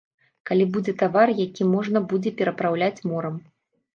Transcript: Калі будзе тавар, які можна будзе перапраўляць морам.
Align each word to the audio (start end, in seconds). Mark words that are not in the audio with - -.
Калі 0.49 0.65
будзе 0.77 0.93
тавар, 1.01 1.33
які 1.47 1.67
можна 1.75 2.01
будзе 2.13 2.33
перапраўляць 2.39 3.03
морам. 3.13 3.35